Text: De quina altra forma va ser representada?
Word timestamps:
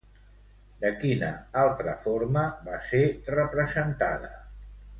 De 0.85 0.89
quina 1.03 1.29
altra 1.65 1.93
forma 2.07 2.47
va 2.71 2.81
ser 2.89 3.03
representada? 3.37 4.35